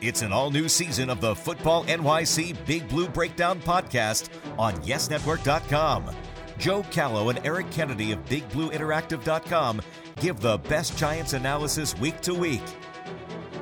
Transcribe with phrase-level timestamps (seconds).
[0.00, 6.10] It's an all new season of the Football NYC Big Blue Breakdown podcast on YesNetwork.com.
[6.58, 9.80] Joe Callow and Eric Kennedy of BigBlueInteractive.com
[10.20, 12.62] give the best Giants analysis week to week.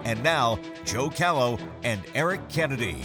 [0.04, 3.03] And now, Joe Callow and Eric Kennedy.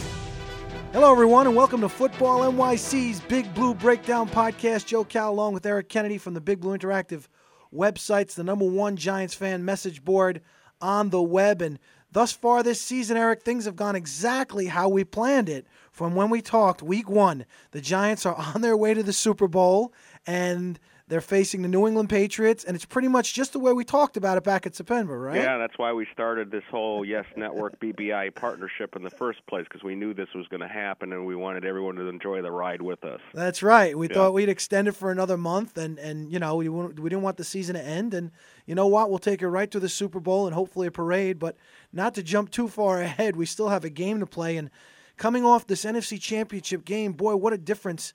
[0.92, 4.86] Hello, everyone, and welcome to Football NYC's Big Blue Breakdown podcast.
[4.86, 7.26] Joe Cal along with Eric Kennedy from the Big Blue Interactive
[7.74, 10.40] websites, the number one Giants fan message board
[10.80, 11.62] on the web.
[11.62, 11.78] And
[12.14, 16.30] thus far this season, Eric, things have gone exactly how we planned it from when
[16.30, 17.44] we talked week one.
[17.72, 19.92] The Giants are on their way to the Super Bowl,
[20.26, 23.84] and they're facing the New England Patriots, and it's pretty much just the way we
[23.84, 25.36] talked about it back in September, right?
[25.36, 29.64] Yeah, that's why we started this whole Yes Network BBI partnership in the first place
[29.68, 32.50] because we knew this was going to happen, and we wanted everyone to enjoy the
[32.50, 33.20] ride with us.
[33.34, 33.96] That's right.
[33.98, 34.14] We Yeah.
[34.14, 37.36] thought we'd extend it for another month, and and you know we we didn't want
[37.36, 38.30] the season to end, and
[38.66, 39.10] you know what?
[39.10, 41.56] We'll take it right to the Super Bowl and hopefully a parade, but
[41.92, 43.36] not to jump too far ahead.
[43.36, 44.70] We still have a game to play, and
[45.16, 48.12] coming off this NFC Championship game, boy, what a difference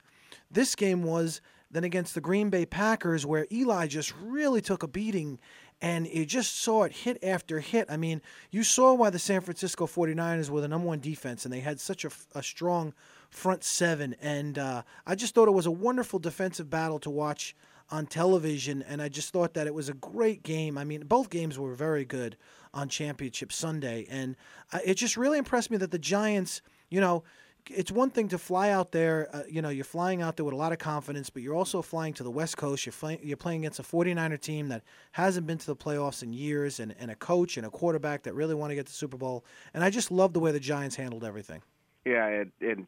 [0.50, 4.88] this game was than against the Green Bay Packers, where Eli just really took a
[4.88, 5.38] beating.
[5.82, 7.86] And you just saw it hit after hit.
[7.88, 11.54] I mean, you saw why the San Francisco 49ers were the number one defense, and
[11.54, 12.92] they had such a, a strong
[13.30, 14.14] front seven.
[14.20, 17.56] And uh, I just thought it was a wonderful defensive battle to watch
[17.90, 18.82] on television.
[18.82, 20.78] And I just thought that it was a great game.
[20.78, 22.36] I mean, both games were very good
[22.72, 24.06] on Championship Sunday.
[24.10, 24.36] And
[24.84, 27.24] it just really impressed me that the Giants, you know,
[27.68, 29.28] it's one thing to fly out there.
[29.32, 31.82] Uh, you know, you're flying out there with a lot of confidence, but you're also
[31.82, 32.86] flying to the West Coast.
[32.86, 34.82] You're, flying, you're playing against a 49er team that
[35.12, 38.34] hasn't been to the playoffs in years, and, and a coach and a quarterback that
[38.34, 39.44] really want to get to the Super Bowl.
[39.74, 41.62] And I just love the way the Giants handled everything.
[42.04, 42.86] Yeah, and, and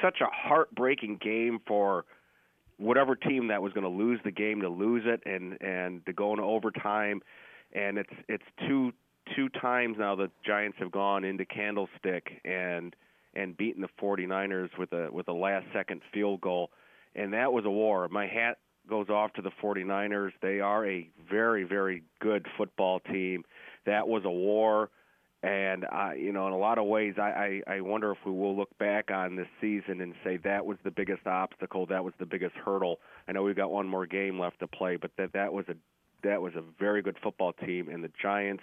[0.00, 2.04] such a heartbreaking game for
[2.78, 6.12] whatever team that was going to lose the game to lose it, and and to
[6.12, 7.22] go into overtime,
[7.72, 8.92] and it's it's two
[9.34, 12.94] two times now the Giants have gone into Candlestick and
[13.34, 16.70] and beaten the 49ers with a with a last second field goal,
[17.14, 18.08] and that was a war.
[18.08, 18.58] My hat
[18.88, 20.32] goes off to the 49ers.
[20.42, 23.44] They are a very very good football team.
[23.86, 24.90] That was a war
[25.44, 28.32] and I, you know, in a lot of ways, I, I I wonder if we
[28.32, 32.14] will look back on this season and say that was the biggest obstacle, that was
[32.18, 32.98] the biggest hurdle.
[33.28, 35.74] I know we've got one more game left to play, but that that was a
[36.22, 38.62] that was a very good football team, and the Giants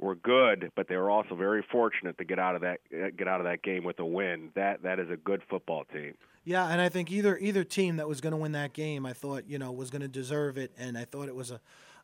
[0.00, 3.28] were good, but they were also very fortunate to get out of that uh, get
[3.28, 4.50] out of that game with a win.
[4.56, 6.14] That that is a good football team.
[6.42, 9.12] Yeah, and I think either either team that was going to win that game, I
[9.12, 11.60] thought you know was going to deserve it, and I thought it was a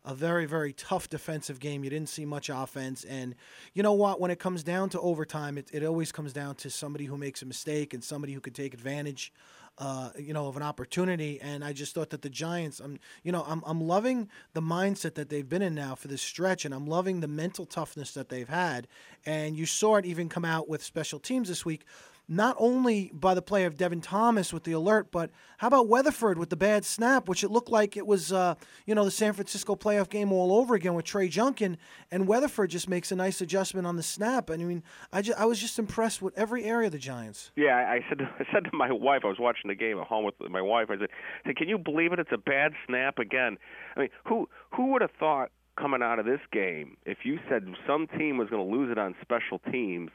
[0.06, 1.84] a very very tough defensive game.
[1.84, 3.34] You didn't see much offense, and
[3.74, 4.20] you know what?
[4.20, 7.42] When it comes down to overtime, it, it always comes down to somebody who makes
[7.42, 9.32] a mistake and somebody who could take advantage.
[9.78, 13.30] Uh, you know, of an opportunity, and I just thought that the Giants, I'm, you
[13.30, 16.72] know, I'm, I'm loving the mindset that they've been in now for this stretch, and
[16.72, 18.88] I'm loving the mental toughness that they've had,
[19.26, 21.84] and you saw it even come out with special teams this week
[22.28, 26.38] not only by the play of Devin Thomas with the alert, but how about Weatherford
[26.38, 28.54] with the bad snap, which it looked like it was, uh,
[28.84, 31.76] you know, the San Francisco playoff game all over again with Trey Junkin,
[32.10, 34.50] and Weatherford just makes a nice adjustment on the snap.
[34.50, 34.82] I mean,
[35.12, 37.52] I, just, I was just impressed with every area of the Giants.
[37.56, 40.06] Yeah, I I said I said to my wife, I was watching the game at
[40.06, 40.88] home with my wife.
[40.90, 41.08] I said,
[41.44, 42.18] I said, "Can you believe it?
[42.18, 43.58] It's a bad snap again."
[43.96, 47.64] I mean, who who would have thought coming out of this game if you said
[47.86, 50.10] some team was going to lose it on special teams?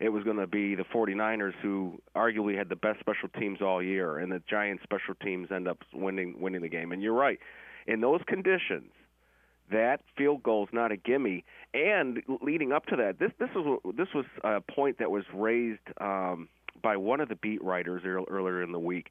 [0.00, 3.82] It was going to be the 49ers, who arguably had the best special teams all
[3.82, 6.92] year, and the Giants' special teams end up winning winning the game.
[6.92, 7.38] And you're right,
[7.86, 8.90] in those conditions,
[9.70, 11.44] that field goal is not a gimme.
[11.72, 15.80] And leading up to that, this this was this was a point that was raised
[16.00, 16.48] um,
[16.82, 19.10] by one of the beat writers earlier in the week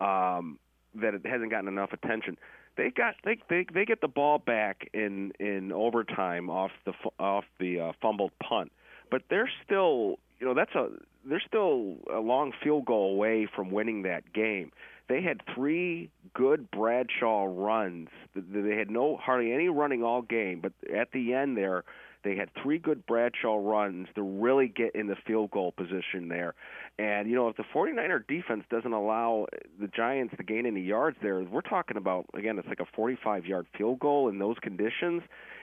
[0.00, 0.58] um,
[0.94, 2.36] that it hasn't gotten enough attention.
[2.76, 7.44] They got they they they get the ball back in in overtime off the off
[7.58, 8.70] the uh, fumbled punt,
[9.10, 10.88] but they're still you know that's a
[11.28, 14.70] they're still a long field goal away from winning that game.
[15.08, 18.08] They had three good Bradshaw runs.
[18.34, 21.84] They had no hardly any running all game, but at the end there,
[22.24, 26.54] they had three good Bradshaw runs to really get in the field goal position there.
[26.98, 29.46] And you know, if the 49er defense doesn't allow
[29.80, 33.66] the Giants to gain any yards there, we're talking about again, it's like a 45-yard
[33.78, 35.22] field goal in those conditions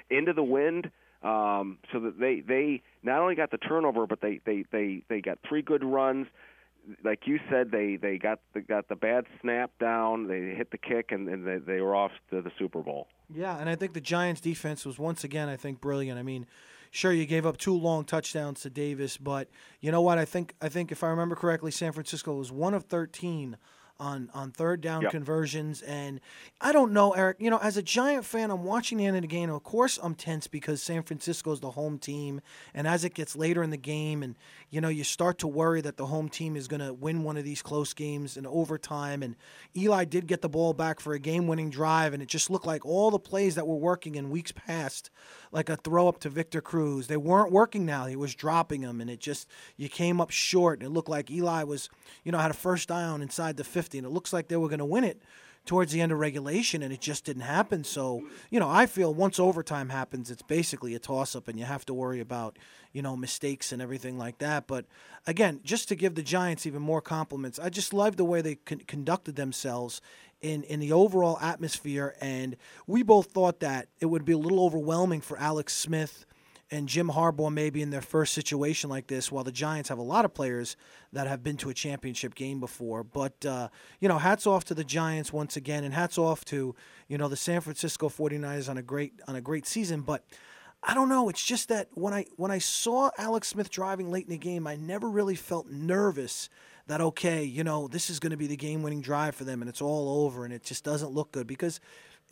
[0.09, 0.89] into the wind.
[1.23, 5.21] Um, so that they they not only got the turnover, but they they they they
[5.21, 6.27] got three good runs
[7.03, 10.27] like you said, they they got the got the bad snap down.
[10.27, 13.07] They hit the kick, and, and they they were off to the Super Bowl.
[13.33, 16.19] Yeah, and I think the Giants' defense was once again, I think, brilliant.
[16.19, 16.45] I mean,
[16.91, 19.49] sure, you gave up two long touchdowns to Davis, but
[19.79, 20.17] you know what?
[20.17, 23.57] I think I think if I remember correctly, San Francisco was one of thirteen
[24.03, 25.11] on on third down Yep.
[25.11, 25.81] conversions.
[25.81, 26.19] And
[26.61, 27.37] I don't know, Eric.
[27.39, 29.49] You know, as a Giant fan, I'm watching the end of the game.
[29.49, 32.41] Of course, I'm tense because San Francisco is the home team,
[32.73, 34.35] and as it gets later in the game, and
[34.69, 37.37] you know, you start to worry that the home team is going to win one
[37.37, 39.21] of these close games in overtime.
[39.23, 39.35] And
[39.77, 42.83] Eli did get the ball back for a game-winning drive, and it just looked like
[42.85, 45.11] all the plays that were working in weeks past,
[45.51, 48.07] like a throw up to Victor Cruz, they weren't working now.
[48.07, 49.47] He was dropping them, and it just
[49.77, 50.79] you came up short.
[50.79, 51.89] And it looked like Eli was,
[52.23, 54.69] you know, had a first down inside the 50, and it looks like they were
[54.69, 55.21] going to win it
[55.65, 57.83] towards the end of regulation, and it just didn't happen.
[57.83, 61.65] So, you know, I feel once overtime happens, it's basically a toss up, and you
[61.65, 62.59] have to worry about,
[62.91, 64.67] you know, mistakes and everything like that.
[64.67, 64.85] But
[65.25, 68.55] again, just to give the Giants even more compliments, I just love the way they
[68.55, 70.01] con- conducted themselves
[70.41, 72.15] in, in the overall atmosphere.
[72.19, 76.25] And we both thought that it would be a little overwhelming for Alex Smith
[76.73, 80.03] and Jim Harbaugh maybe in their first situation like this, while the Giants have a
[80.03, 80.75] lot of players
[81.11, 83.03] that have been to a championship game before.
[83.03, 86.75] But, uh, you know, hats off to the Giants once again, and hats off to,
[87.07, 90.01] you know, the San Francisco 49ers on a great on a great season.
[90.01, 90.25] But
[90.81, 91.29] I don't know.
[91.29, 94.65] It's just that when I when I saw Alex Smith driving late in the game,
[94.65, 96.49] I never really felt nervous
[96.87, 99.69] that okay, you know, this is going to be the game-winning drive for them, and
[99.69, 101.79] it's all over, and it just doesn't look good because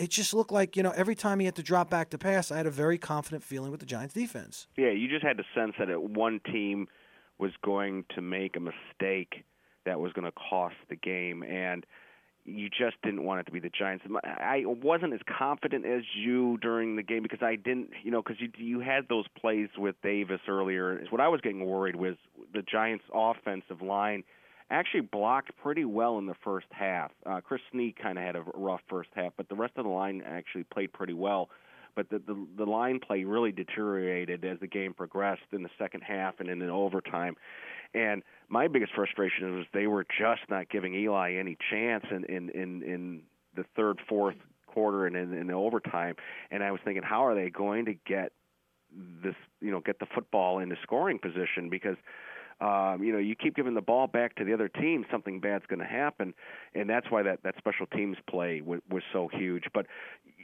[0.02, 2.52] it just looked like you know every time he had to drop back to pass,
[2.52, 4.68] I had a very confident feeling with the Giants defense.
[4.76, 6.88] Yeah, you just had to sense that one team
[7.38, 9.44] was going to make a mistake
[9.86, 11.86] that was going to cost the game, and
[12.46, 14.04] you just didn't want it to be the Giants.
[14.24, 18.42] I wasn't as confident as you during the game because I didn't, you know, because
[18.42, 21.04] you you had those plays with Davis earlier.
[21.12, 22.16] What I was getting worried was
[22.54, 24.24] the Giants' offensive line
[24.72, 27.12] actually blocked pretty well in the first half.
[27.26, 29.92] Uh, Chris Snee kind of had a rough first half, but the rest of the
[29.92, 31.50] line actually played pretty well.
[31.94, 36.02] But the, the the line play really deteriorated as the game progressed in the second
[36.02, 37.36] half and in the overtime.
[37.94, 42.50] And my biggest frustration was they were just not giving Eli any chance in in
[42.52, 43.22] in, in
[43.56, 46.16] the third, fourth quarter and in, in the overtime.
[46.50, 48.32] And I was thinking, how are they going to get
[49.24, 51.98] this, you know, get the football into scoring position because
[52.62, 55.66] um, you know, you keep giving the ball back to the other team, something bad's
[55.68, 56.34] going to happen,
[56.76, 59.64] and that's why that that special teams play w- was so huge.
[59.74, 59.88] But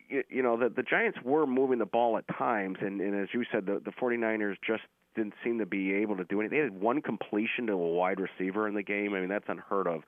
[0.10, 3.30] you, you know, the the Giants were moving the ball at times, and, and as
[3.34, 4.84] you said, the the 49ers just
[5.16, 6.58] didn't seem to be able to do anything.
[6.58, 9.14] They had one completion to a wide receiver in the game.
[9.14, 10.02] I mean, that's unheard of.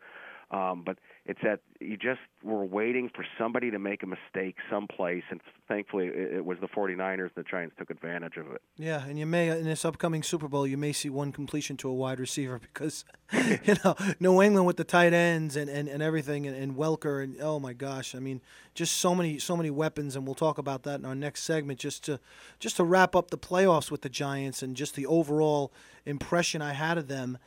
[0.52, 0.98] Um, but
[1.30, 6.08] it's that you just were waiting for somebody to make a mistake someplace, and thankfully
[6.08, 7.30] it, was the 49ers.
[7.36, 8.64] The Giants took advantage of it.
[8.78, 11.90] Yeah, and you may in this upcoming Super Bowl you may see one completion to
[11.90, 16.02] a wide receiver because you know New England with the tight ends and, and, and
[16.02, 18.42] everything and, and Welker and oh my gosh, I mean
[18.74, 21.80] just so many so many weapons, and we'll talk about that in our next segment.
[21.80, 22.20] Just to
[22.58, 25.72] just to wrap up the playoffs with the Giants and just the overall
[26.08, 27.38] impression I had of them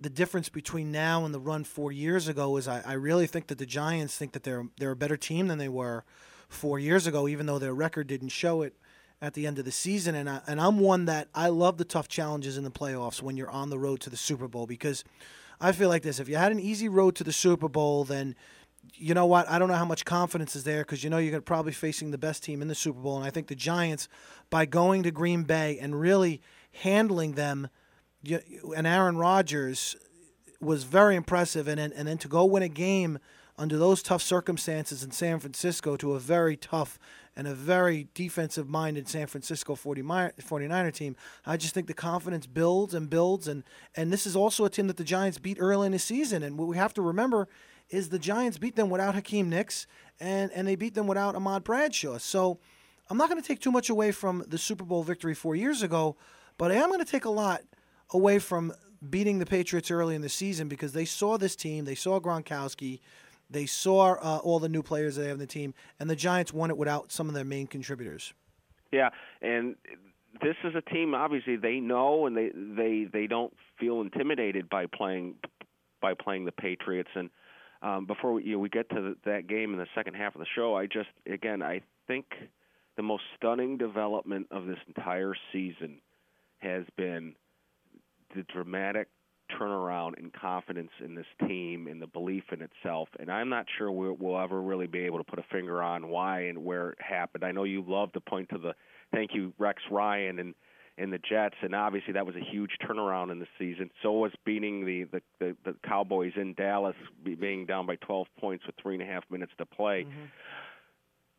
[0.00, 3.48] the difference between now and the run four years ago is I, I, really think
[3.48, 6.04] that the Giants think that they're they're a better team than they were
[6.48, 8.74] four years ago, even though their record didn't show it
[9.20, 10.14] at the end of the season.
[10.14, 13.36] And I, and I'm one that I love the tough challenges in the playoffs when
[13.36, 15.04] you're on the road to the Super Bowl because
[15.60, 18.34] I feel like this: if you had an easy road to the Super Bowl, then
[18.94, 19.48] you know what?
[19.50, 22.18] I don't know how much confidence is there because you know you're probably facing the
[22.18, 24.08] best team in the Super Bowl, and I think the Giants,
[24.48, 26.40] by going to Green Bay and really
[26.72, 27.68] handling them
[28.24, 29.96] and Aaron Rodgers
[30.60, 33.18] was very impressive, and and then to go win a game
[33.60, 36.98] under those tough circumstances in San Francisco to a very tough
[37.36, 41.14] and a very defensive minded San Francisco 40 49er team,
[41.46, 43.46] I just think the confidence builds and builds.
[43.46, 43.62] And,
[43.94, 46.42] and this is also a team that the Giants beat early in the season.
[46.42, 47.48] And what we have to remember
[47.90, 49.86] is the Giants beat them without Hakeem Nicks
[50.18, 52.18] and, and they beat them without Ahmad Bradshaw.
[52.18, 52.58] So
[53.08, 55.82] I'm not going to take too much away from the Super Bowl victory four years
[55.82, 56.16] ago,
[56.56, 57.60] but I am going to take a lot
[58.12, 58.72] away from
[59.08, 63.00] beating the Patriots early in the season because they saw this team, they saw Gronkowski,
[63.48, 66.52] they saw uh, all the new players they have in the team, and the Giants
[66.52, 68.32] won it without some of their main contributors.
[68.92, 69.76] Yeah, and
[70.42, 74.86] this is a team obviously they know and they they they don't feel intimidated by
[74.86, 75.34] playing
[76.00, 77.30] by playing the Patriots and
[77.82, 80.40] um, before we, you know, we get to that game in the second half of
[80.40, 82.26] the show, I just again I think
[82.96, 86.00] the most stunning development of this entire season
[86.58, 87.34] has been
[88.34, 89.08] the dramatic
[89.58, 93.08] turnaround in confidence in this team and the belief in itself.
[93.18, 96.08] And I'm not sure we'll, we'll ever really be able to put a finger on
[96.08, 97.44] why and where it happened.
[97.44, 98.74] I know you love to point to the
[99.12, 100.54] thank you Rex Ryan and
[100.98, 103.90] and the Jets, and obviously that was a huge turnaround in the season.
[104.02, 108.66] So was beating the the, the, the Cowboys in Dallas, being down by 12 points
[108.66, 110.04] with three and a half minutes to play.
[110.04, 110.24] Mm-hmm.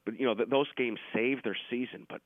[0.05, 2.07] But you know th- those games saved their season.
[2.09, 2.21] But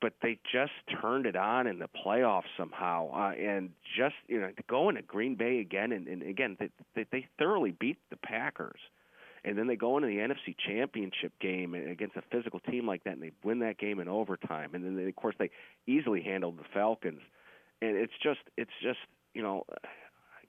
[0.00, 4.50] but they just turned it on in the playoffs somehow, uh, and just you know
[4.68, 8.80] going to Green Bay again, and, and again they, they they thoroughly beat the Packers.
[9.44, 13.14] and then they go into the NFC Championship game against a physical team like that,
[13.14, 15.50] and they win that game in overtime, and then they, of course they
[15.86, 17.20] easily handled the Falcons,
[17.80, 18.98] and it's just it's just
[19.34, 19.64] you know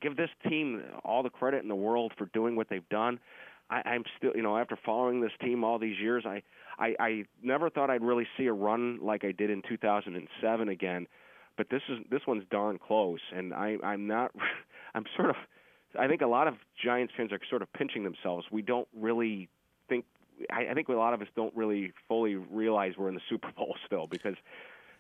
[0.02, 3.20] give this team all the credit in the world for doing what they've done.
[3.70, 6.42] I, I'm still, you know, after following this team all these years, I,
[6.80, 11.08] I, I never thought I'd really see a run like I did in 2007 again.
[11.58, 14.32] But this is this one's darn close, and I, I'm not.
[14.94, 15.36] I'm sort of.
[16.00, 18.46] I think a lot of Giants fans are sort of pinching themselves.
[18.52, 19.50] We don't really
[19.90, 20.06] think.
[20.52, 23.52] I, I think a lot of us don't really fully realize we're in the Super
[23.52, 24.36] Bowl still because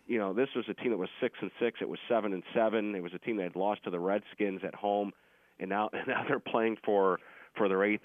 [0.07, 1.79] you know, this was a team that was six and six.
[1.81, 2.95] It was seven and seven.
[2.95, 5.11] It was a team that had lost to the Redskins at home,
[5.59, 7.19] and now now they're playing for
[7.55, 8.03] for their eighth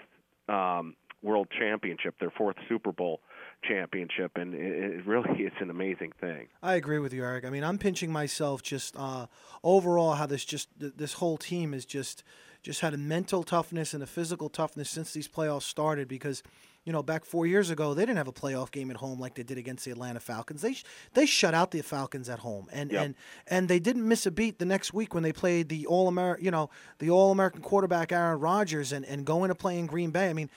[0.49, 3.21] um, World Championship, their fourth Super Bowl
[3.63, 6.47] championship, and it, it really is an amazing thing.
[6.61, 7.45] I agree with you, Eric.
[7.45, 9.27] I mean, I'm pinching myself just uh,
[9.63, 12.23] overall how this just this whole team has just
[12.61, 16.43] just had a mental toughness and a physical toughness since these playoffs started because
[16.85, 19.35] you know, back four years ago, they didn't have a playoff game at home like
[19.35, 20.61] they did against the Atlanta Falcons.
[20.61, 20.75] They
[21.13, 23.05] they shut out the Falcons at home, and yep.
[23.05, 23.15] and
[23.47, 26.43] and they didn't miss a beat the next week when they played the All American,
[26.43, 30.11] you know, the All American quarterback Aaron Rodgers, and and going to play in Green
[30.11, 30.29] Bay.
[30.29, 30.49] I mean.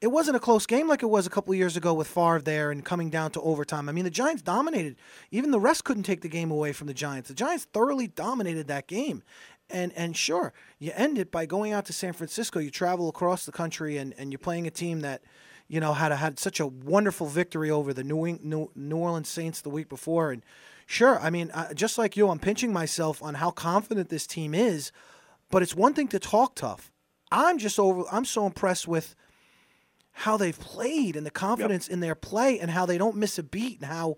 [0.00, 2.70] It wasn't a close game like it was a couple years ago with Favre there
[2.70, 3.88] and coming down to overtime.
[3.88, 4.94] I mean, the Giants dominated.
[5.32, 7.28] Even the rest couldn't take the game away from the Giants.
[7.28, 9.24] The Giants thoroughly dominated that game.
[9.68, 12.60] And and sure, you end it by going out to San Francisco.
[12.60, 15.20] You travel across the country and, and you're playing a team that–
[15.68, 19.60] you know, had had such a wonderful victory over the New, New, New Orleans Saints
[19.60, 20.32] the week before.
[20.32, 20.42] And
[20.86, 24.54] sure, I mean, uh, just like you, I'm pinching myself on how confident this team
[24.54, 24.90] is.
[25.50, 26.90] But it's one thing to talk tough.
[27.30, 28.04] I'm just over.
[28.10, 29.14] I'm so impressed with
[30.12, 31.92] how they've played and the confidence yep.
[31.94, 34.16] in their play and how they don't miss a beat and how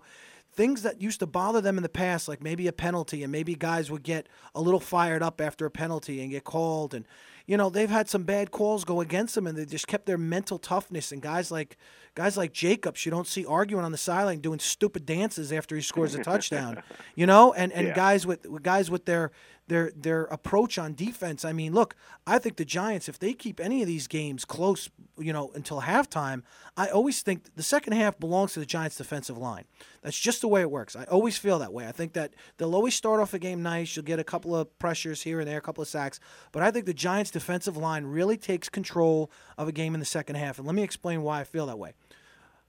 [0.53, 3.55] things that used to bother them in the past, like maybe a penalty, and maybe
[3.55, 7.05] guys would get a little fired up after a penalty and get called, and
[7.45, 10.17] you know they've had some bad calls go against them, and they just kept their
[10.17, 11.11] mental toughness.
[11.11, 11.77] And guys like
[12.15, 15.81] guys like Jacobs, you don't see arguing on the sideline doing stupid dances after he
[15.81, 16.83] scores a touchdown,
[17.15, 17.95] you know, and and yeah.
[17.95, 19.31] guys with guys with their
[19.71, 21.45] their their approach on defense.
[21.45, 21.95] I mean, look,
[22.27, 25.79] I think the Giants, if they keep any of these games close, you know, until
[25.79, 26.43] halftime,
[26.75, 29.63] I always think the second half belongs to the Giants' defensive line.
[30.01, 30.97] That's just the way it works.
[30.97, 31.87] I always feel that way.
[31.87, 33.95] I think that they'll always start off a game nice.
[33.95, 36.19] You'll get a couple of pressures here and there, a couple of sacks,
[36.51, 40.05] but I think the Giants' defensive line really takes control of a game in the
[40.05, 40.57] second half.
[40.57, 41.93] And let me explain why I feel that way.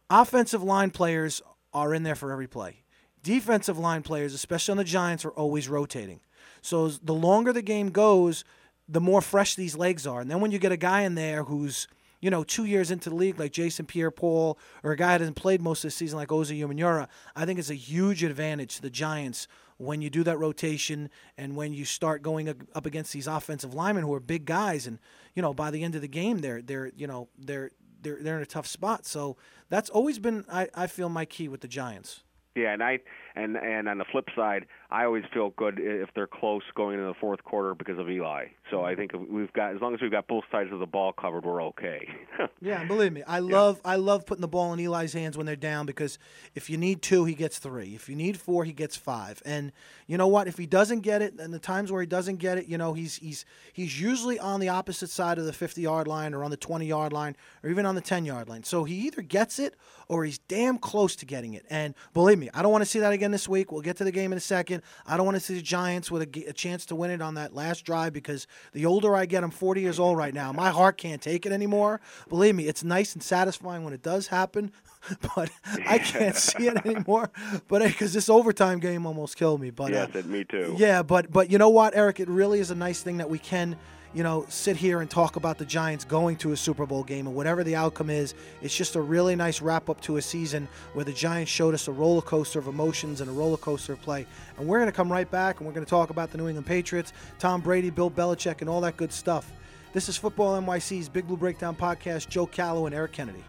[0.08, 1.42] Offensive line players
[1.74, 2.84] are in there for every play.
[3.24, 6.20] Defensive line players, especially on the Giants, are always rotating.
[6.62, 8.44] So the longer the game goes,
[8.88, 10.20] the more fresh these legs are.
[10.20, 11.86] And then when you get a guy in there who's
[12.22, 15.36] you know, two years into the league like Jason Pierre-Paul or a guy that hasn't
[15.36, 18.82] played most of the season like Osi Umenyiora, I think it's a huge advantage to
[18.82, 23.26] the Giants when you do that rotation and when you start going up against these
[23.26, 25.00] offensive linemen who are big guys and
[25.34, 28.36] you know by the end of the game they're they're you know they're they're they're
[28.36, 29.04] in a tough spot.
[29.04, 29.36] So
[29.68, 32.22] that's always been I, I feel my key with the Giants.
[32.54, 33.00] Yeah, and I
[33.34, 37.06] and and on the flip side, I always feel good if they're close going into
[37.06, 38.46] the fourth quarter because of Eli.
[38.70, 39.00] So I mm-hmm.
[39.00, 41.62] think we've got as long as we've got both sides of the ball covered, we're
[41.64, 42.08] okay.
[42.60, 45.56] yeah, believe me, I love I love putting the ball in Eli's hands when they're
[45.56, 46.18] down because
[46.54, 47.94] if you need two, he gets three.
[47.94, 49.42] If you need four, he gets five.
[49.44, 49.72] And
[50.06, 50.48] you know what?
[50.48, 52.92] If he doesn't get it, and the times where he doesn't get it, you know,
[52.92, 56.50] he's he's he's usually on the opposite side of the 50 yard line or on
[56.50, 58.64] the 20 yard line or even on the 10 yard line.
[58.64, 59.74] So he either gets it
[60.08, 61.64] or he's damn close to getting it.
[61.70, 63.70] And believe me, I don't want to see that again this week.
[63.70, 64.82] We'll get to the game in a second.
[65.06, 67.34] I don't want to see the Giants with a, a chance to win it on
[67.34, 70.50] that last drive because the older I get, I'm 40 years old right now.
[70.50, 72.00] My heart can't take it anymore.
[72.28, 74.72] Believe me, it's nice and satisfying when it does happen,
[75.36, 75.50] but
[75.86, 77.30] I can't see it anymore.
[77.68, 79.70] But because this overtime game almost killed me.
[79.70, 80.74] But yes, uh, me too.
[80.76, 82.18] Yeah, but but you know what, Eric?
[82.18, 83.76] It really is a nice thing that we can
[84.14, 87.26] you know, sit here and talk about the Giants going to a Super Bowl game
[87.26, 90.68] and whatever the outcome is, it's just a really nice wrap up to a season
[90.92, 94.02] where the Giants showed us a roller coaster of emotions and a roller coaster of
[94.02, 94.26] play.
[94.58, 96.48] And we're going to come right back and we're going to talk about the New
[96.48, 99.50] England Patriots, Tom Brady, Bill Belichick, and all that good stuff.
[99.92, 102.28] This is Football NYC's Big Blue Breakdown podcast.
[102.28, 103.44] Joe Callow and Eric Kennedy.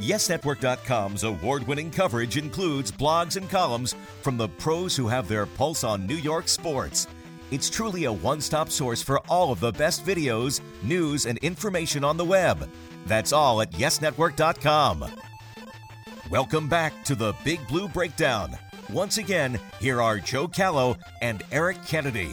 [0.00, 5.82] YesNetwork.com's award winning coverage includes blogs and columns from the pros who have their pulse
[5.82, 7.08] on New York sports
[7.50, 12.04] it's truly a one stop source for all of the best videos, news, and information
[12.04, 12.68] on the web.
[13.06, 15.06] That's all at YesNetwork.com.
[16.30, 18.56] Welcome back to the Big Blue Breakdown.
[18.90, 22.30] Once again, here are Joe Callow and Eric Kennedy.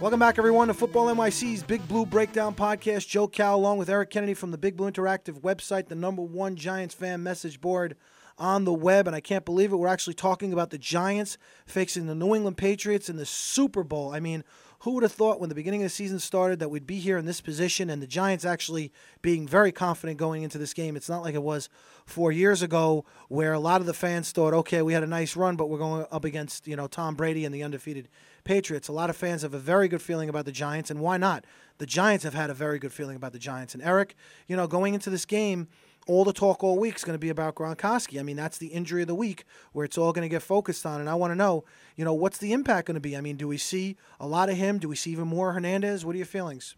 [0.00, 3.08] Welcome back, everyone, to Football NYC's Big Blue Breakdown podcast.
[3.08, 6.54] Joe Cal, along with Eric Kennedy from the Big Blue Interactive website, the number one
[6.54, 7.96] Giants fan message board
[8.38, 9.76] on the web, and I can't believe it.
[9.76, 14.14] We're actually talking about the Giants facing the New England Patriots in the Super Bowl.
[14.14, 14.44] I mean,
[14.82, 17.18] who would have thought when the beginning of the season started that we'd be here
[17.18, 18.92] in this position and the Giants actually
[19.22, 20.96] being very confident going into this game?
[20.96, 21.68] It's not like it was
[22.06, 25.34] four years ago where a lot of the fans thought, okay, we had a nice
[25.34, 28.08] run, but we're going up against you know Tom Brady and the undefeated
[28.44, 28.86] Patriots.
[28.86, 31.44] A lot of fans have a very good feeling about the Giants, and why not?
[31.78, 33.74] The Giants have had a very good feeling about the Giants.
[33.74, 34.14] And Eric,
[34.46, 35.68] you know, going into this game
[36.08, 38.18] all the talk all week is going to be about Gronkowski.
[38.18, 40.84] I mean, that's the injury of the week where it's all going to get focused
[40.86, 41.00] on.
[41.00, 41.64] And I want to know,
[41.96, 43.16] you know, what's the impact going to be?
[43.16, 44.78] I mean, do we see a lot of him?
[44.78, 46.04] Do we see even more Hernandez?
[46.04, 46.76] What are your feelings?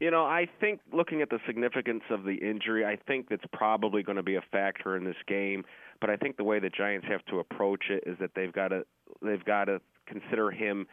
[0.00, 4.02] You know, I think looking at the significance of the injury, I think that's probably
[4.02, 5.64] going to be a factor in this game.
[6.00, 8.68] But I think the way the Giants have to approach it is that they've got
[8.68, 8.86] to
[9.22, 10.86] they've got to consider him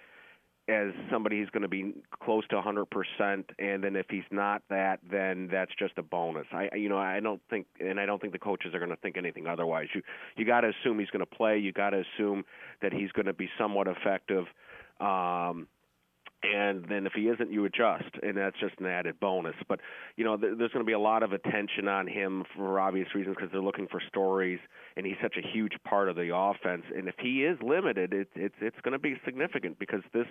[0.70, 1.94] as somebody who's going to be
[2.24, 2.86] close to 100%,
[3.58, 6.46] and then if he's not that, then that's just a bonus.
[6.52, 8.98] I, you know, I don't think, and I don't think the coaches are going to
[8.98, 9.88] think anything otherwise.
[9.96, 10.02] You,
[10.36, 11.58] you got to assume he's going to play.
[11.58, 12.44] You got to assume
[12.82, 14.46] that he's going to be somewhat effective.
[15.00, 15.68] Um,
[16.44, 19.56] and then if he isn't, you adjust, and that's just an added bonus.
[19.67, 19.79] But
[20.15, 23.08] you know, th- there's going to be a lot of attention on him for obvious
[23.15, 24.60] reasons because they're looking for stories,
[24.96, 26.84] and he's such a huge part of the offense.
[26.96, 30.27] And if he is limited, it's it's it's going to be significant because this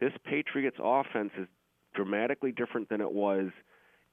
[0.00, 1.46] this Patriots offense is
[1.94, 3.50] dramatically different than it was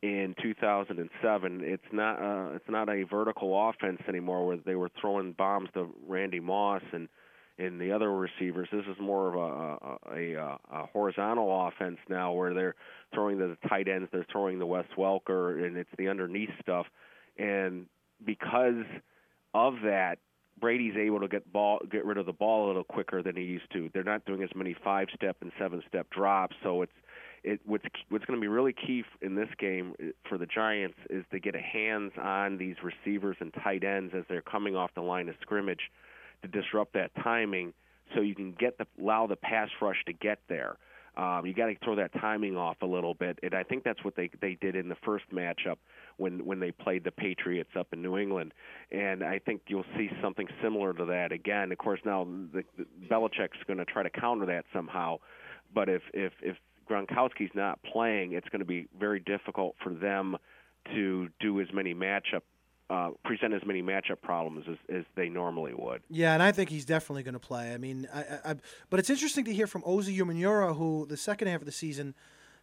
[0.04, 1.62] in 2007.
[1.64, 5.90] It's not uh, it's not a vertical offense anymore where they were throwing bombs to
[6.08, 7.10] Randy Moss and
[7.58, 8.68] and the other receivers.
[8.72, 12.76] This is more of a a, a, a horizontal offense now where they're
[13.14, 16.88] throwing the tight ends, they're throwing the Wes Welker, and it's the underneath stuff.
[17.38, 17.86] And
[18.26, 18.86] because
[19.54, 20.18] of that,
[20.60, 23.44] Brady's able to get ball get rid of the ball a little quicker than he
[23.44, 23.90] used to.
[23.94, 26.92] They're not doing as many five step and seven step drops, so it's
[27.44, 30.98] it what's what's going to be really key in this game uh, for the Giants
[31.10, 34.92] is to get a hands on these receivers and tight ends as they're coming off
[34.96, 35.92] the line of scrimmage
[36.44, 37.74] to disrupt that timing
[38.14, 40.78] so you can get the allow the pass rush to get there.
[41.16, 44.04] Um, you got to throw that timing off a little bit, and I think that's
[44.04, 45.78] what they they did in the first matchup
[46.18, 48.54] when when they played the Patriots up in New England,
[48.92, 51.72] and I think you'll see something similar to that again.
[51.72, 55.20] Of course, now the, the Belichick's going to try to counter that somehow,
[55.74, 56.58] but if if if
[56.90, 60.36] Gronkowski's not playing, it's going to be very difficult for them
[60.96, 62.42] to do as many matchup
[62.90, 66.02] uh, present as many matchup problems as, as they normally would.
[66.10, 67.74] Yeah, and I think he's definitely going to play.
[67.74, 68.56] I mean, I, I, I,
[68.90, 72.14] but it's interesting to hear from Osi Umenyiora, who the second half of the season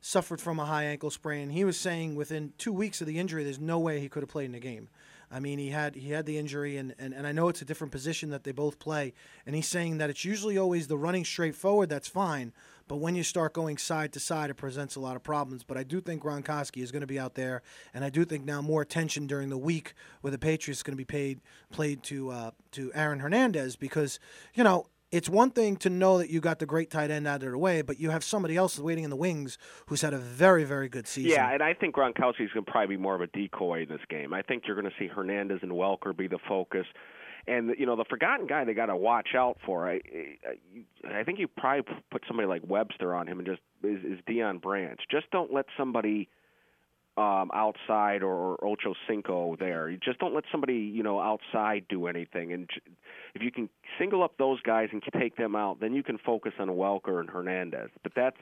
[0.01, 1.51] suffered from a high ankle sprain.
[1.51, 4.31] He was saying within two weeks of the injury, there's no way he could have
[4.31, 4.89] played in the game.
[5.33, 7.65] I mean, he had he had the injury, and, and, and I know it's a
[7.65, 9.13] different position that they both play.
[9.47, 12.53] And he's saying that it's usually always the running straight forward that's fine,
[12.90, 15.62] but when you start going side to side, it presents a lot of problems.
[15.62, 17.62] But I do think Gronkowski is going to be out there,
[17.94, 20.94] and I do think now more attention during the week with the Patriots is going
[20.94, 24.18] to be paid played to uh, to Aaron Hernandez because
[24.55, 27.44] you know it's one thing to know that you got the great tight end out
[27.44, 30.18] of the way, but you have somebody else waiting in the wings who's had a
[30.18, 31.31] very, very good season.
[31.31, 34.00] Yeah, and I think Gronkowski's going to probably be more of a decoy in this
[34.09, 34.35] game.
[34.35, 36.87] I think you're going to see Hernandez and Welker be the focus.
[37.46, 39.88] And you know the forgotten guy they got to watch out for.
[39.88, 40.00] I,
[41.05, 44.18] I, I think you probably put somebody like Webster on him and just is, is
[44.29, 45.00] Deion Branch.
[45.11, 46.29] Just don't let somebody
[47.16, 49.90] um, outside or, or Ocho Cinco there.
[49.90, 52.53] You just don't let somebody you know outside do anything.
[52.53, 52.68] And
[53.35, 56.53] if you can single up those guys and take them out, then you can focus
[56.59, 57.90] on Welker and Hernandez.
[58.03, 58.37] But that's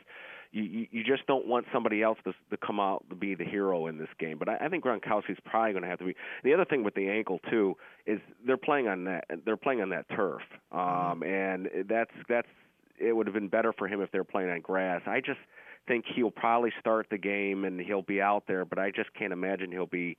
[0.53, 3.87] you, you just don't want somebody else to, to come out to be the hero
[3.87, 4.39] in this game.
[4.39, 6.17] But I, I think Gronkowski's probably going to have to be.
[6.43, 9.91] The other thing with the ankle too is they're playing on that they're playing on
[9.91, 12.49] that turf, um, and that's that's
[12.99, 15.03] it would have been better for him if they're playing on grass.
[15.07, 15.39] I just
[15.87, 19.33] think he'll probably start the game and he'll be out there, but I just can't
[19.33, 20.17] imagine he'll be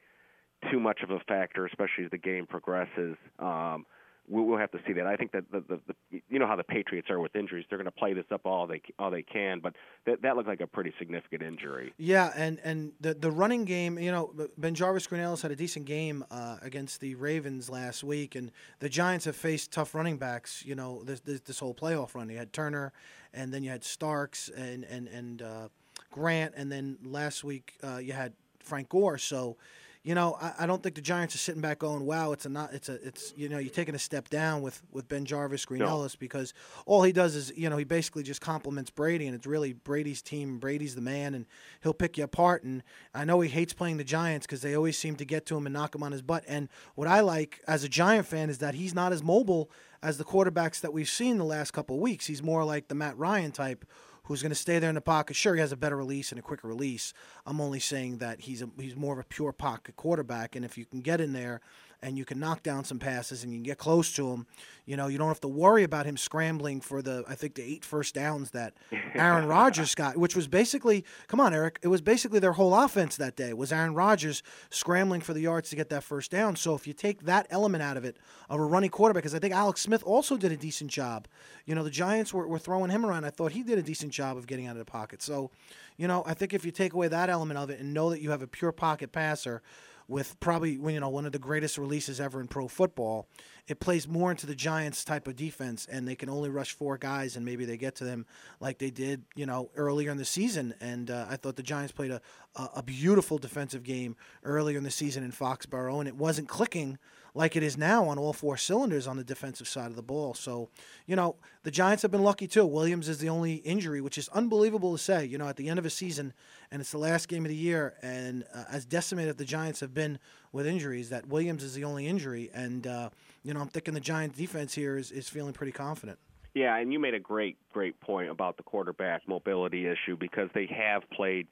[0.71, 3.15] too much of a factor, especially as the game progresses.
[3.37, 3.85] Um,
[4.29, 5.07] we'll have to see that.
[5.07, 7.77] I think that the, the, the you know how the Patriots are with injuries; they're
[7.77, 9.59] going to play this up all they all they can.
[9.59, 9.73] But
[10.05, 11.93] that that looked like a pretty significant injury.
[11.97, 16.23] Yeah, and and the the running game, you know, BenJarvus Green-Ellis had a decent game
[16.29, 20.63] uh, against the Ravens last week, and the Giants have faced tough running backs.
[20.65, 22.93] You know, this this, this whole playoff run, you had Turner,
[23.33, 25.67] and then you had Starks and and and uh,
[26.11, 29.17] Grant, and then last week uh, you had Frank Gore.
[29.17, 29.57] So
[30.03, 32.49] you know, I, I, don't think the Giants are sitting back going, "Wow, it's a
[32.49, 35.81] not, it's a, it's you know, you're taking a step down with with BenJarvus, Green
[35.81, 36.53] Ellis because
[36.85, 40.21] all he does is, you know, he basically just compliments Brady, and it's really Brady's
[40.21, 40.57] team.
[40.57, 41.45] Brady's the man, and
[41.83, 42.63] he'll pick you apart.
[42.63, 42.81] And
[43.13, 45.65] I know he hates playing the Giants because they always seem to get to him
[45.65, 46.45] and knock him on his butt.
[46.47, 49.69] And what I like as a Giant fan is that he's not as mobile
[50.01, 52.25] as the quarterbacks that we've seen the last couple of weeks.
[52.25, 53.83] He's more like the Matt Ryan type
[54.29, 55.35] who's going to stay there in the pocket.
[55.35, 57.13] Sure, he has a better release and a quicker release.
[57.47, 60.77] I'm only saying that he's a, he's more of a pure pocket quarterback, and if
[60.77, 61.61] you can get in there
[62.01, 64.47] and you can knock down some passes and you can get close to him,
[64.85, 67.63] you know, you don't have to worry about him scrambling for the I think the
[67.63, 68.73] eight first downs that
[69.15, 73.17] Aaron Rodgers got, which was basically come on, Eric, it was basically their whole offense
[73.17, 76.55] that day was Aaron Rodgers scrambling for the yards to get that first down.
[76.55, 78.17] So if you take that element out of it
[78.49, 81.27] of a running quarterback, because I think Alex Smith also did a decent job.
[81.65, 83.25] You know, the Giants were, were throwing him around.
[83.25, 85.21] I thought he did a decent job of getting out of the pocket.
[85.21, 85.51] So,
[85.97, 88.21] you know, I think if you take away that element of it and know that
[88.21, 89.61] you have a pure pocket passer
[90.09, 93.27] with probably you know one of the greatest releases ever in pro football.
[93.67, 96.97] It plays more into the Giants type of defense, and they can only rush four
[96.97, 98.25] guys, and maybe they get to them
[98.59, 100.73] like they did you know earlier in the season.
[100.81, 102.21] And uh, I thought the Giants played a,
[102.55, 106.97] a beautiful defensive game earlier in the season in Foxborough, and it wasn't clicking
[107.39, 110.33] like it is now on all four cylinders on the defensive side of the ball.
[110.33, 110.67] So,
[111.05, 112.65] you know, the Giants have been lucky too.
[112.65, 115.79] Williams is the only injury, which is unbelievable to say, you know, at the end
[115.79, 116.33] of a season
[116.69, 117.93] and it's the last game of the year.
[118.01, 120.19] And uh, as decimated the Giants have been
[120.51, 122.49] with injuries, that Williams is the only injury.
[122.53, 123.09] And, uh,
[123.41, 126.19] you know, I'm thinking the Giants defense here is, is feeling pretty confident.
[126.55, 130.65] Yeah, and you made a great, great point about the quarterback mobility issue because they
[130.65, 131.47] have played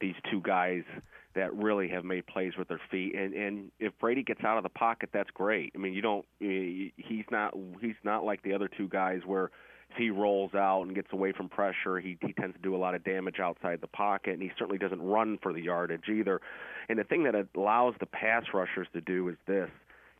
[0.00, 0.84] these two guys
[1.34, 3.14] that really have made plays with their feet.
[3.14, 5.72] And and if Brady gets out of the pocket, that's great.
[5.74, 6.24] I mean, you don't.
[6.40, 7.54] Eh, he's not.
[7.80, 9.50] He's not like the other two guys where
[9.90, 12.78] if he rolls out and gets away from pressure, he he tends to do a
[12.78, 16.40] lot of damage outside the pocket, and he certainly doesn't run for the yardage either.
[16.88, 19.70] And the thing that allows the pass rushers to do is this: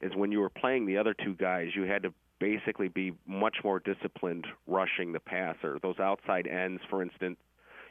[0.00, 3.58] is when you were playing the other two guys, you had to basically be much
[3.62, 5.78] more disciplined rushing the passer.
[5.80, 7.36] Those outside ends, for instance,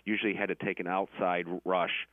[0.04, 2.08] usually had to take an outside rush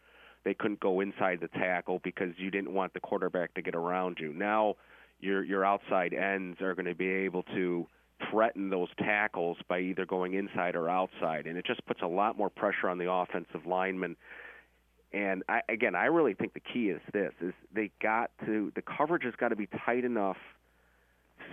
[0.44, 4.18] they couldn't go inside the tackle because you didn't want the quarterback to get around
[4.20, 4.32] you.
[4.32, 4.76] Now
[5.20, 7.86] your your outside ends are going to be able to
[8.30, 12.36] threaten those tackles by either going inside or outside, and it just puts a lot
[12.36, 14.16] more pressure on the offensive lineman.
[15.12, 18.82] And I, again, I really think the key is this: is they got to the
[18.82, 20.36] coverage has got to be tight enough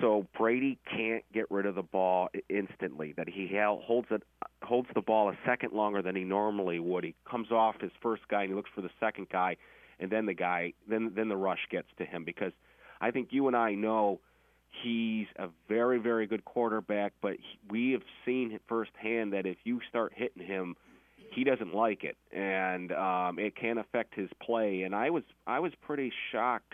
[0.02, 3.14] so Brady can't get rid of the ball instantly.
[3.16, 4.24] That he holds it
[4.64, 7.04] holds the ball a second longer than he normally would.
[7.04, 9.58] He comes off his first guy and he looks for the second guy,
[10.00, 12.52] and then the guy then then the rush gets to him because
[13.02, 14.20] I think you and I know
[14.84, 19.80] he's a very very good quarterback, but he, we have seen firsthand that if you
[19.90, 20.76] start hitting him,
[21.32, 24.84] he doesn't like it, and um, it can affect his play.
[24.84, 26.74] And I was I was pretty shocked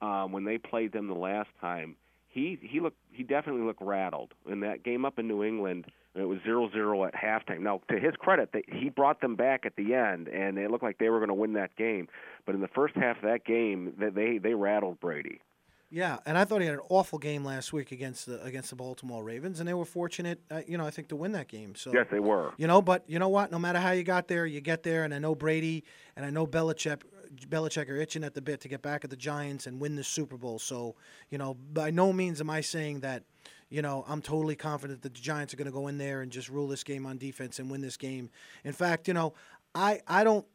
[0.00, 1.96] um, when they played them the last time
[2.36, 5.86] he he looked he definitely looked rattled in that game up in New England.
[6.14, 7.60] It was zero zero at halftime.
[7.60, 10.84] Now, to his credit, they, he brought them back at the end, and it looked
[10.84, 12.08] like they were going to win that game.
[12.44, 15.40] But in the first half of that game, they they rattled Brady.
[15.88, 18.76] Yeah, and I thought he had an awful game last week against the against the
[18.76, 21.76] Baltimore Ravens, and they were fortunate, uh, you know, I think to win that game.
[21.76, 22.52] So yes, they were.
[22.56, 23.52] You know, but you know what?
[23.52, 25.84] No matter how you got there, you get there, and I know Brady
[26.16, 27.02] and I know Belichick
[27.48, 30.04] Belichick are itching at the bit to get back at the Giants and win the
[30.04, 30.58] Super Bowl.
[30.58, 30.96] So,
[31.30, 33.24] you know, by no means am I saying that,
[33.68, 36.30] you know, I'm totally confident that the Giants are going to go in there and
[36.30, 38.30] just rule this game on defense and win this game.
[38.64, 39.34] In fact, you know,
[39.74, 40.46] I I don't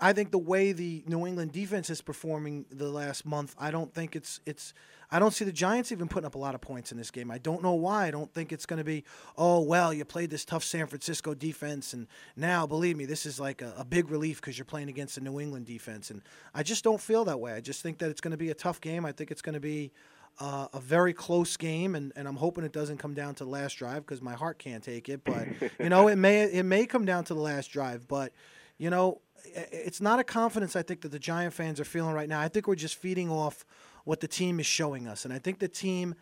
[0.00, 3.92] I think the way the New England defense is performing the last month, I don't
[3.92, 4.72] think it's it's
[5.10, 7.30] I don't see the Giants even putting up a lot of points in this game.
[7.30, 8.06] I don't know why.
[8.06, 9.04] I don't think it's going to be,
[9.38, 12.06] oh, well, you played this tough San Francisco defense, and
[12.36, 15.22] now, believe me, this is like a, a big relief because you're playing against the
[15.22, 16.10] New England defense.
[16.10, 16.20] And
[16.54, 17.54] I just don't feel that way.
[17.54, 19.06] I just think that it's going to be a tough game.
[19.06, 19.92] I think it's going to be
[20.40, 23.50] uh, a very close game, and, and I'm hoping it doesn't come down to the
[23.50, 25.24] last drive because my heart can't take it.
[25.24, 25.48] But
[25.80, 28.06] you know, it may it may come down to the last drive.
[28.06, 28.32] But
[28.76, 32.28] you know, it's not a confidence I think that the Giant fans are feeling right
[32.28, 32.40] now.
[32.40, 33.64] I think we're just feeding off
[34.04, 35.24] what the team is showing us.
[35.24, 36.14] And I think the team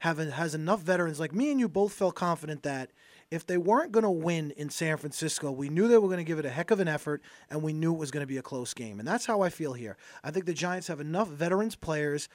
[0.00, 1.18] have has enough veterans.
[1.18, 2.90] Like me and you both felt confident that
[3.30, 6.24] if they weren't going to win in San Francisco, we knew they were going to
[6.24, 8.38] give it a heck of an effort, and we knew it was going to be
[8.38, 8.98] a close game.
[8.98, 9.96] And that's how I feel here.
[10.24, 12.28] I think the Giants have enough veterans players,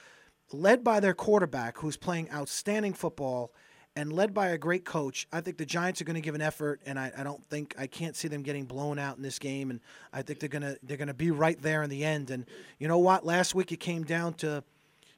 [0.52, 3.54] led by their quarterback, who's playing outstanding football
[3.96, 6.42] and led by a great coach, I think the Giants are going to give an
[6.42, 9.38] effort, and I, I, don't think I can't see them getting blown out in this
[9.38, 9.70] game.
[9.70, 9.80] And
[10.12, 12.32] I think they're gonna they're gonna be right there in the end.
[12.32, 12.46] And
[12.80, 13.26] you know what?
[13.26, 14.64] Last week it came down to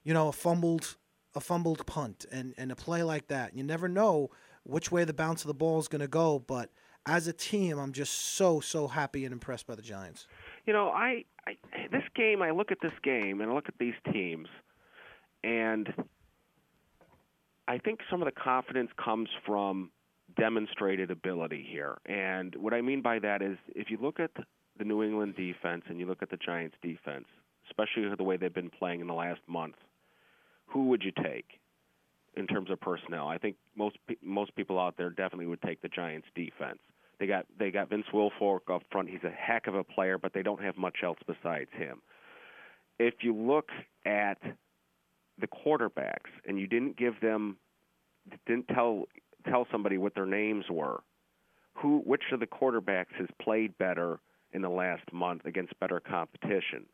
[0.05, 0.95] you know, a fumbled
[1.35, 3.53] a fumbled punt and, and a play like that.
[3.53, 4.29] You never know
[4.63, 6.69] which way the bounce of the ball is going to go, but
[7.05, 10.27] as a team, I'm just so so happy and impressed by the Giants.
[10.65, 11.57] You know, I, I
[11.91, 14.47] this game, I look at this game and I look at these teams,
[15.43, 15.93] and
[17.67, 19.91] I think some of the confidence comes from
[20.37, 21.97] demonstrated ability here.
[22.05, 24.31] And what I mean by that is, if you look at
[24.77, 27.25] the New England defense and you look at the Giants defense,
[27.69, 29.75] especially the way they've been playing in the last month,
[30.67, 31.59] who would you take
[32.35, 33.27] in terms of personnel?
[33.27, 36.79] I think most most people out there definitely would take the Giants defense.
[37.19, 39.09] They got they got Vince Wilfork up front.
[39.09, 42.01] He's a heck of a player, but they don't have much else besides him.
[42.99, 43.69] If you look
[44.05, 44.37] at
[45.39, 47.57] the quarterbacks and you didn't give them
[48.45, 49.05] didn't tell
[49.47, 51.01] tell somebody what their names were,
[51.73, 54.19] who which of the quarterbacks has played better
[54.53, 56.85] in the last month against better competition?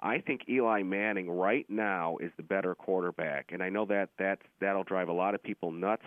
[0.00, 4.38] I think Eli Manning right now is the better quarterback, and I know that that
[4.60, 6.04] that'll drive a lot of people nuts.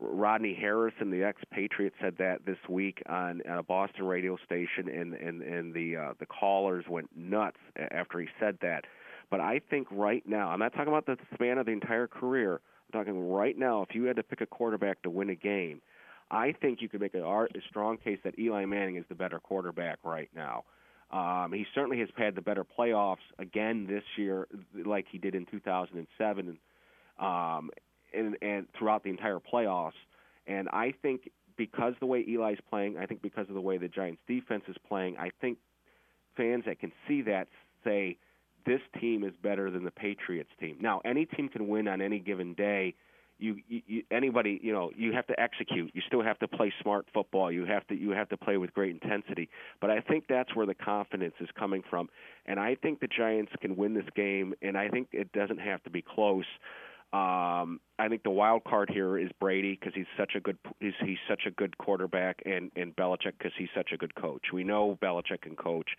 [0.00, 5.42] Rodney Harrison, the expatriate, said that this week on a Boston radio station, and and
[5.42, 7.58] and the uh, the callers went nuts
[7.90, 8.84] after he said that.
[9.30, 12.60] But I think right now, I'm not talking about the span of the entire career.
[12.86, 13.82] I'm talking right now.
[13.82, 15.82] If you had to pick a quarterback to win a game,
[16.30, 19.98] I think you could make a, strong case that Eli Manning is the better quarterback
[20.04, 20.64] right now.
[21.10, 24.46] Um, he certainly has had the better playoffs again this year,
[24.84, 26.58] like he did in 2007,
[27.18, 27.70] um,
[28.12, 29.92] and, and throughout the entire playoffs.
[30.46, 33.88] And I think because the way Eli's playing, I think because of the way the
[33.88, 35.58] Giants' defense is playing, I think
[36.36, 37.48] fans that can see that
[37.84, 38.18] say
[38.68, 40.76] this team is better than the Patriots team.
[40.80, 42.94] Now, any team can win on any given day.
[43.40, 45.92] You, you anybody you know you have to execute.
[45.94, 47.52] You still have to play smart football.
[47.52, 49.48] You have to you have to play with great intensity.
[49.80, 52.08] But i think that's where the confidence is coming from.
[52.46, 55.80] And i think the giants can win this game and i think it doesn't have
[55.84, 56.46] to be close.
[57.12, 60.94] Um i think the wild card here is brady because he's such a good he's
[61.00, 64.46] he's such a good quarterback and and Belichick because he's such a good coach.
[64.52, 65.90] We know Belichick can coach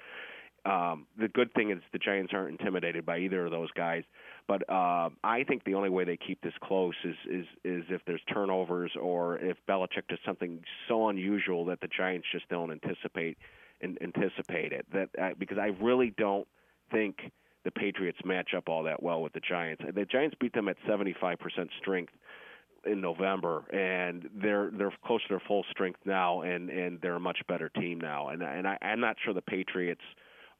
[0.66, 4.04] um, the good thing is the Giants aren't intimidated by either of those guys.
[4.48, 8.02] But uh, I think the only way they keep this close is is is if
[8.06, 13.38] there's turnovers or if Belichick does something so unusual that the Giants just don't anticipate
[13.82, 14.86] and anticipate it.
[14.92, 16.48] That uh, because I really don't
[16.92, 17.32] think
[17.64, 19.84] the Patriots match up all that well with the Giants.
[19.94, 21.38] The Giants beat them at 75%
[21.80, 22.14] strength
[22.86, 27.20] in November, and they're they're close to their full strength now, and and they're a
[27.20, 28.30] much better team now.
[28.30, 30.02] And and I, I'm not sure the Patriots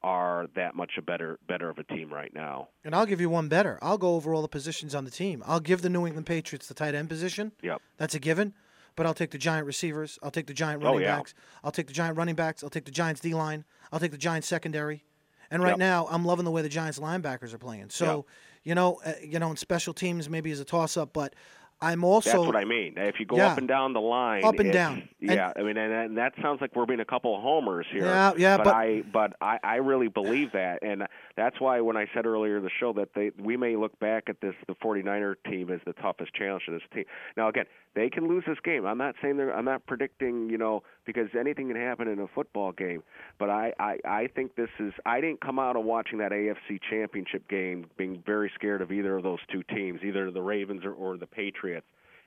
[0.02, 2.68] are that much a better better of a team right now.
[2.84, 3.78] And I'll give you one better.
[3.82, 5.42] I'll go over all the positions on the team.
[5.46, 7.52] I'll give the New England Patriots the tight end position.
[7.62, 7.82] Yep.
[7.98, 8.54] That's a given.
[8.96, 10.18] But I'll take the giant receivers.
[10.22, 11.16] I'll take the giant running oh, yeah.
[11.16, 11.34] backs.
[11.62, 12.64] I'll take the giant running backs.
[12.64, 13.64] I'll take the Giants D line.
[13.92, 15.04] I'll take the Giants secondary.
[15.50, 15.78] And right yep.
[15.78, 17.90] now, I'm loving the way the Giants linebackers are playing.
[17.90, 18.24] So, yep.
[18.64, 21.34] you know, uh, you know, in special teams maybe is a toss up, but
[21.82, 22.30] I'm also.
[22.30, 22.94] That's what I mean.
[22.98, 25.08] If you go yeah, up and down the line, up and down.
[25.18, 27.86] Yeah, and, I mean, and, and, that sounds like we're being a couple of homers
[27.90, 28.04] here.
[28.04, 31.96] Yeah, yeah, but, but I, but I, I really believe that, and that's why when
[31.96, 34.74] I said earlier in the show that they, we may look back at this, the
[34.74, 37.04] 49er team as the toughest challenge to this team.
[37.36, 37.64] Now, again,
[37.94, 38.84] they can lose this game.
[38.84, 39.54] I'm not saying they're.
[39.54, 43.02] I'm not predicting, you know, because anything can happen in a football game.
[43.38, 44.92] But I, I, I think this is.
[45.06, 49.16] I didn't come out of watching that AFC Championship game being very scared of either
[49.16, 51.69] of those two teams, either the Ravens or, or the Patriots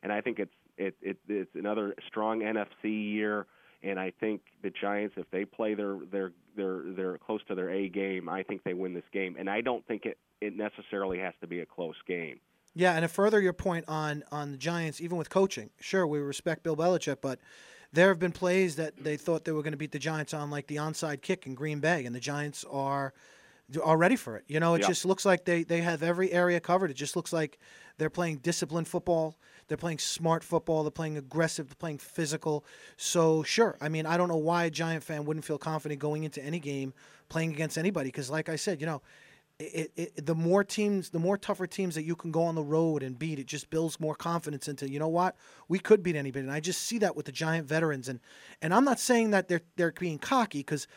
[0.03, 3.47] and I think it's it, it it's another strong NFC year.
[3.81, 7.69] And I think the Giants, if they play their their their they're close to their
[7.69, 9.35] A game, I think they win this game.
[9.39, 12.39] And I don't think it it necessarily has to be a close game.
[12.75, 16.19] Yeah, and to further your point on on the Giants, even with coaching, sure we
[16.19, 17.39] respect Bill Belichick, but
[17.91, 20.49] there have been plays that they thought they were going to beat the Giants on,
[20.49, 23.13] like the onside kick in Green Bay, and the Giants are
[23.81, 24.43] are ready for it.
[24.47, 24.89] You know, it yep.
[24.89, 26.89] just looks like they they have every area covered.
[26.89, 27.59] It just looks like
[27.97, 29.35] they're playing disciplined football.
[29.67, 30.83] They're playing smart football.
[30.83, 31.67] They're playing aggressive.
[31.67, 32.65] They're playing physical.
[32.97, 36.23] So sure, I mean, I don't know why a Giant fan wouldn't feel confident going
[36.23, 36.93] into any game
[37.29, 38.07] playing against anybody.
[38.09, 39.01] Because, like I said, you know,
[39.59, 42.63] it, it, the more teams, the more tougher teams that you can go on the
[42.63, 45.35] road and beat, it just builds more confidence into you know what
[45.67, 46.43] we could beat anybody.
[46.45, 48.09] And I just see that with the Giant veterans.
[48.09, 48.19] And
[48.61, 50.87] and I'm not saying that they're they're being cocky because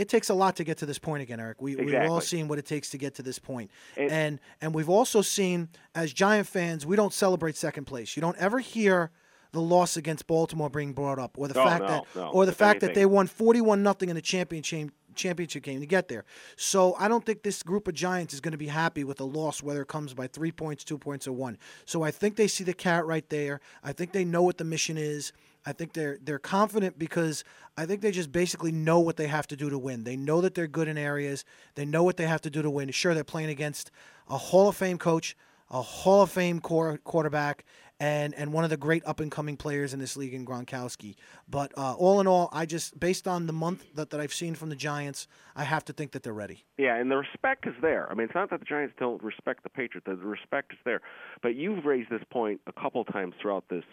[0.00, 1.60] it takes a lot to get to this point again, Eric.
[1.60, 1.98] We, exactly.
[1.98, 3.70] we've all seen what it takes to get to this point.
[3.96, 8.16] It, and and we've also seen as Giant fans, we don't celebrate second place.
[8.16, 9.10] You don't ever hear
[9.52, 12.28] the loss against Baltimore being brought up, or the no, fact no, that, no.
[12.28, 12.88] or the if fact anything.
[12.88, 16.24] that they won forty-one nothing in the championship championship game to get there.
[16.56, 19.24] So I don't think this group of Giants is going to be happy with a
[19.24, 21.58] loss, whether it comes by three points, two points, or one.
[21.84, 23.60] So I think they see the carrot right there.
[23.82, 25.32] I think they know what the mission is.
[25.66, 27.44] I think they're they're confident because
[27.76, 30.04] I think they just basically know what they have to do to win.
[30.04, 31.44] They know that they're good in areas.
[31.74, 32.90] They know what they have to do to win.
[32.90, 33.90] Sure, they're playing against
[34.28, 35.36] a Hall of Fame coach,
[35.70, 37.64] a Hall of Fame core, quarterback,
[37.98, 41.16] and and one of the great up and coming players in this league in Gronkowski.
[41.48, 44.54] But uh, all in all, I just based on the month that, that I've seen
[44.54, 46.64] from the Giants, I have to think that they're ready.
[46.78, 48.10] Yeah, and the respect is there.
[48.10, 51.02] I mean, it's not that the Giants don't respect the Patriots; the respect is there.
[51.42, 53.84] But you've raised this point a couple times throughout this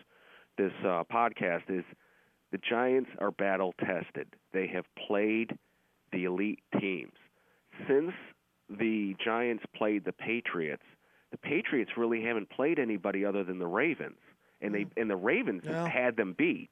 [0.58, 1.84] this uh, podcast is
[2.52, 4.28] the Giants are battle tested.
[4.54, 5.58] They have played
[6.12, 7.14] the elite teams.
[7.88, 8.14] Since
[8.70, 10.84] the Giants played the Patriots,
[11.32, 14.18] the Patriots really haven't played anybody other than the Ravens,
[14.62, 15.84] and they and the Ravens Yeah.
[15.84, 16.72] have had them beat.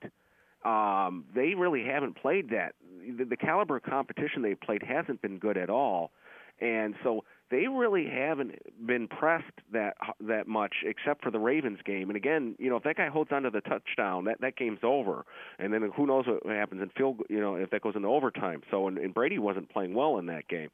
[0.64, 2.74] Um, they really haven't played that.
[3.18, 6.12] The, the caliber of competition they've played hasn't been good at all,
[6.60, 8.56] and so they really haven't
[8.86, 12.10] been pressed that that much, except for the Ravens game.
[12.10, 15.26] And again, you know, if that guy holds onto the touchdown, that that game's over.
[15.60, 18.62] And then who knows what happens in field, you know, if that goes into overtime.
[18.72, 20.70] So and, and Brady wasn't playing well in that game.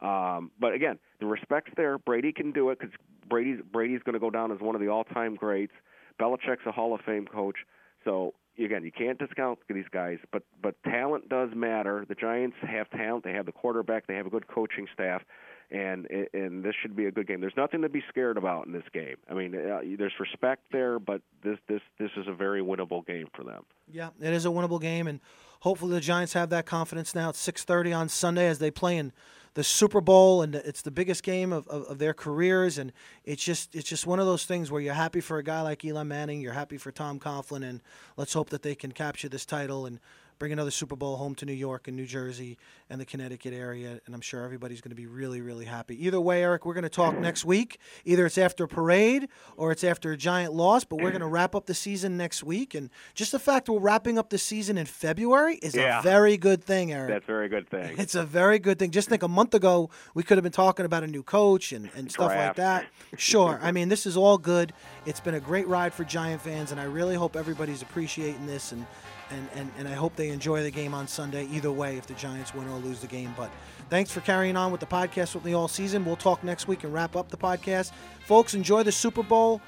[0.00, 1.98] Um, but again, the respect's there.
[1.98, 2.94] Brady can do it because
[3.28, 5.72] Brady's Brady's going to go down as one of the all-time greats.
[6.20, 7.56] Belichick's a Hall of Fame coach.
[8.04, 12.04] So again, you can't discount these guys, but but talent does matter.
[12.08, 13.24] The Giants have talent.
[13.24, 14.06] They have the quarterback.
[14.06, 15.22] They have a good coaching staff,
[15.70, 17.40] and and this should be a good game.
[17.40, 19.16] There's nothing to be scared about in this game.
[19.28, 23.28] I mean, uh, there's respect there, but this this this is a very winnable game
[23.34, 23.64] for them.
[23.90, 25.20] Yeah, it is a winnable game, and
[25.60, 27.30] hopefully the Giants have that confidence now.
[27.30, 29.12] It's 6:30 on Sunday as they play in
[29.54, 32.78] the Super Bowl, and it's the biggest game of, of, of, their careers.
[32.78, 32.92] And
[33.24, 35.84] it's just it's just one of those things where you're happy for a guy like
[35.84, 37.80] Eli Manning, you're happy for Tom Coughlin, and
[38.16, 40.00] let's hope that they can capture this title and
[40.40, 44.00] bring another Super Bowl home to New York and New Jersey and the Connecticut area.
[44.06, 46.04] And I'm sure everybody's going to be really, really happy.
[46.06, 47.78] Either way, Eric, we're going to talk next week.
[48.06, 51.26] Either it's after a parade or it's after a giant loss, but we're going to
[51.28, 52.74] wrap up the season next week.
[52.74, 56.00] And just the fact we're wrapping up the season in February is yeah.
[56.00, 57.10] a very good thing, Eric.
[57.10, 57.96] That's a very good thing.
[58.00, 58.90] It's a very good thing.
[58.92, 61.90] Just think a month ago, we could have been talking about a new coach and,
[61.94, 62.86] and stuff like that.
[63.18, 63.60] Sure.
[63.62, 64.72] I mean, this is all good.
[65.04, 68.72] It's been a great ride for Giant fans, and I really hope everybody's appreciating this
[68.72, 68.86] and
[69.30, 72.14] and, and, and I hope they enjoy the game on Sunday, either way, if the
[72.14, 73.32] Giants win or lose the game.
[73.36, 73.50] But
[73.88, 76.04] thanks for carrying on with the podcast with me all season.
[76.04, 77.92] We'll talk next week and wrap up the podcast.
[78.26, 79.60] Folks, enjoy the Super Bowl.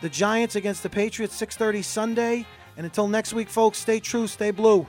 [0.00, 2.46] The Giants against the Patriots, 6.30 Sunday.
[2.76, 4.86] And until next week, folks, stay true, stay blue.